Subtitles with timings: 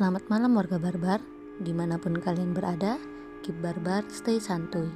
[0.00, 1.20] Selamat malam warga barbar,
[1.60, 2.96] di mana pun kalian berada,
[3.44, 4.88] keep barbar, stay santuy.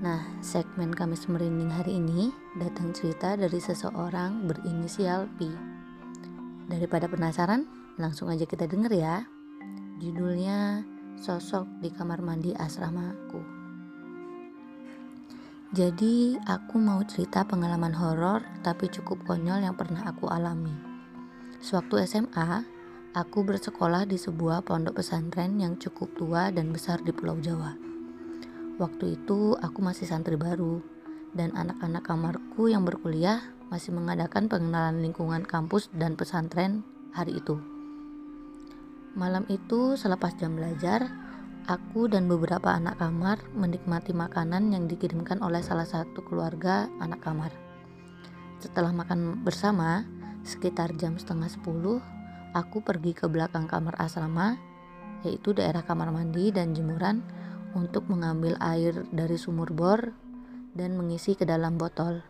[0.00, 5.52] Nah, segmen Kamis Merinding hari ini datang cerita dari seseorang berinisial P.
[6.64, 7.68] Daripada penasaran,
[8.00, 9.28] langsung aja kita denger ya.
[10.00, 10.80] Judulnya
[11.20, 13.44] Sosok di Kamar Mandi Asramaku.
[15.76, 20.72] Jadi, aku mau cerita pengalaman horor tapi cukup konyol yang pernah aku alami.
[21.60, 22.75] Sewaktu SMA,
[23.16, 27.72] aku bersekolah di sebuah pondok pesantren yang cukup tua dan besar di Pulau Jawa.
[28.76, 30.84] Waktu itu aku masih santri baru
[31.32, 33.40] dan anak-anak kamarku yang berkuliah
[33.72, 36.84] masih mengadakan pengenalan lingkungan kampus dan pesantren
[37.16, 37.56] hari itu.
[39.16, 41.08] Malam itu selepas jam belajar,
[41.72, 47.48] aku dan beberapa anak kamar menikmati makanan yang dikirimkan oleh salah satu keluarga anak kamar.
[48.60, 50.04] Setelah makan bersama,
[50.44, 52.04] sekitar jam setengah sepuluh,
[52.56, 54.56] aku pergi ke belakang kamar asrama,
[55.20, 57.20] yaitu daerah kamar mandi dan jemuran,
[57.76, 60.00] untuk mengambil air dari sumur bor
[60.72, 62.24] dan mengisi ke dalam botol.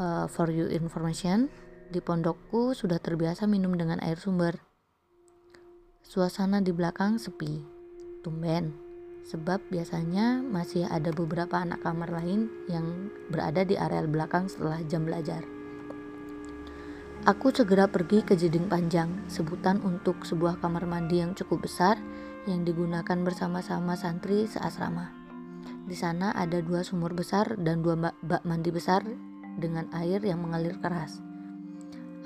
[0.00, 1.52] Uh, for your information,
[1.92, 4.56] di pondokku sudah terbiasa minum dengan air sumber.
[6.00, 7.60] Suasana di belakang sepi,
[8.24, 8.72] tumben,
[9.28, 15.04] sebab biasanya masih ada beberapa anak kamar lain yang berada di areal belakang setelah jam
[15.04, 15.53] belajar.
[17.24, 21.96] Aku segera pergi ke Jeding Panjang, sebutan untuk sebuah kamar mandi yang cukup besar
[22.44, 25.08] yang digunakan bersama-sama santri seasrama.
[25.88, 29.00] Di sana ada dua sumur besar dan dua bak mandi besar
[29.56, 31.24] dengan air yang mengalir keras.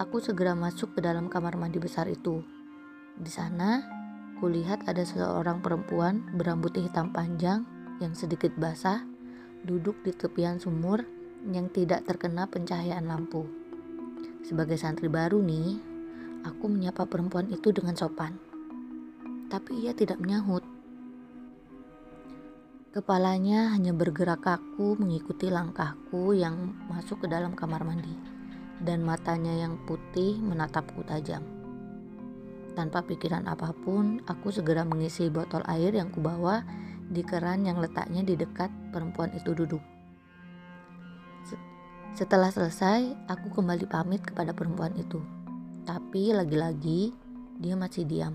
[0.02, 2.42] Aku segera masuk ke dalam kamar mandi besar itu.
[3.14, 3.86] Di sana,
[4.42, 7.62] kulihat ada seorang perempuan berambut hitam panjang
[8.02, 9.06] yang sedikit basah
[9.62, 11.06] duduk di tepian sumur
[11.54, 13.67] yang tidak terkena pencahayaan lampu.
[14.46, 15.78] Sebagai santri baru nih,
[16.46, 18.36] aku menyapa perempuan itu dengan sopan.
[19.48, 20.62] Tapi ia tidak menyahut.
[22.88, 28.14] Kepalanya hanya bergerak kaku mengikuti langkahku yang masuk ke dalam kamar mandi.
[28.78, 31.42] Dan matanya yang putih menatapku tajam.
[32.78, 36.62] Tanpa pikiran apa pun, aku segera mengisi botol air yang kubawa
[37.10, 39.97] di keran yang letaknya di dekat perempuan itu duduk.
[42.18, 45.22] Setelah selesai, aku kembali pamit kepada perempuan itu.
[45.86, 47.14] Tapi lagi-lagi
[47.62, 48.34] dia masih diam.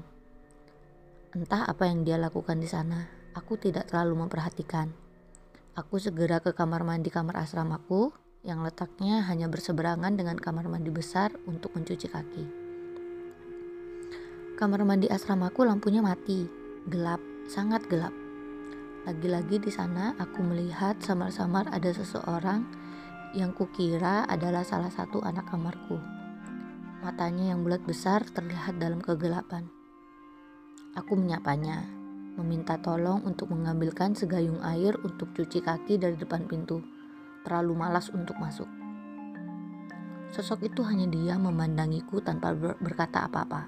[1.36, 4.88] Entah apa yang dia lakukan di sana, aku tidak terlalu memperhatikan.
[5.76, 8.16] Aku segera ke kamar mandi kamar asramaku
[8.48, 12.46] yang letaknya hanya berseberangan dengan kamar mandi besar untuk mencuci kaki.
[14.56, 16.48] Kamar mandi asramaku lampunya mati,
[16.88, 17.20] gelap,
[17.52, 18.16] sangat gelap.
[19.04, 22.83] Lagi-lagi di sana aku melihat samar-samar ada seseorang
[23.34, 25.98] yang kukira adalah salah satu anak kamarku.
[27.02, 29.66] Matanya yang bulat besar terlihat dalam kegelapan.
[30.94, 31.82] Aku menyapanya,
[32.38, 36.86] meminta tolong untuk mengambilkan segayung air untuk cuci kaki dari depan pintu.
[37.42, 38.70] Terlalu malas untuk masuk.
[40.32, 43.68] Sosok itu hanya dia memandangiku tanpa berkata apa-apa.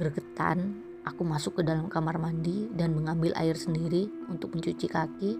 [0.00, 5.32] Gergetan, aku masuk ke dalam kamar mandi dan mengambil air sendiri untuk mencuci kaki,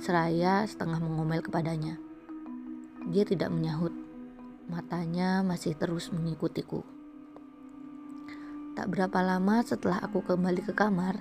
[0.00, 2.13] seraya setengah mengomel kepadanya.
[3.14, 3.94] Dia tidak menyahut,
[4.66, 6.82] matanya masih terus mengikutiku.
[8.74, 11.14] Tak berapa lama setelah aku kembali ke kamar,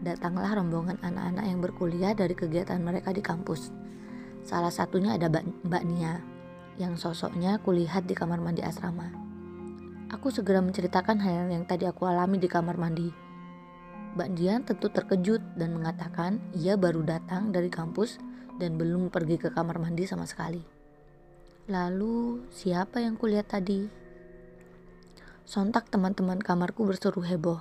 [0.00, 3.68] datanglah rombongan anak-anak yang berkuliah dari kegiatan mereka di kampus.
[4.40, 6.24] Salah satunya ada Mbak Nia,
[6.80, 9.12] yang sosoknya kulihat di kamar mandi asrama.
[10.08, 13.12] Aku segera menceritakan hal yang tadi aku alami di kamar mandi.
[14.16, 18.16] Mbak Dian tentu terkejut dan mengatakan ia baru datang dari kampus
[18.56, 20.77] dan belum pergi ke kamar mandi sama sekali.
[21.68, 23.84] Lalu, siapa yang kulihat tadi?
[25.44, 27.60] Sontak teman-teman kamarku berseru heboh,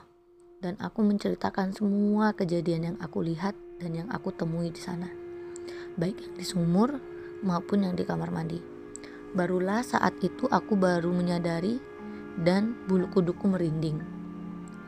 [0.63, 3.51] dan aku menceritakan semua kejadian yang aku lihat
[3.83, 5.11] dan yang aku temui di sana,
[5.99, 7.03] baik yang di sumur
[7.43, 8.63] maupun yang di kamar mandi.
[9.35, 11.75] Barulah saat itu aku baru menyadari
[12.39, 13.99] dan bulu kuduku merinding.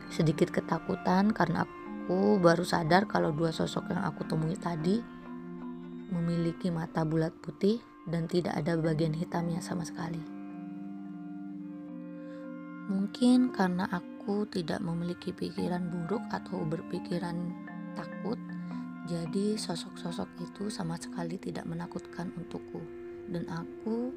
[0.08, 4.96] Sedikit ketakutan karena aku baru sadar kalau dua sosok yang aku temui tadi
[6.08, 10.20] memiliki mata bulat putih dan tidak ada bagian hitamnya sama sekali.
[12.90, 17.54] Mungkin karena aku tidak memiliki pikiran buruk atau berpikiran
[17.94, 18.38] takut,
[19.06, 22.82] jadi sosok-sosok itu sama sekali tidak menakutkan untukku,
[23.30, 24.10] dan aku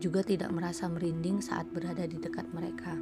[0.00, 2.96] juga tidak merasa merinding saat berada di dekat mereka.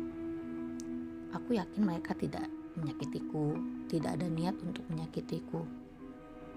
[1.31, 3.55] Aku yakin mereka tidak menyakitiku,
[3.87, 5.63] tidak ada niat untuk menyakitiku.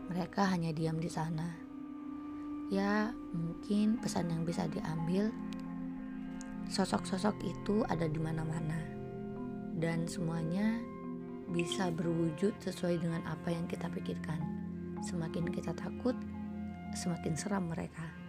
[0.10, 1.71] Mereka hanya diam di sana.
[2.72, 5.28] Ya, mungkin pesan yang bisa diambil,
[6.72, 8.80] sosok-sosok itu ada di mana-mana.
[9.82, 10.78] dan semuanya
[11.50, 14.38] bisa berwujud sesuai dengan apa yang kita pikirkan.
[15.02, 16.14] Semakin kita takut,
[16.94, 18.21] semakin seram mereka.